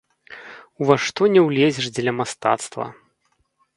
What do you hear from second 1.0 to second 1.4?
што